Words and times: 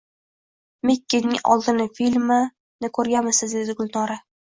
—«Makkenining 0.91 1.45
oltini» 1.57 1.87
filmini 2.01 2.93
koʼrganmisiz?— 2.99 3.59
dedi 3.63 3.81
Gulnora. 3.83 4.23